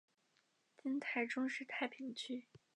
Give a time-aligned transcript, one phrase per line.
[0.75, 2.47] 今台中市太平区。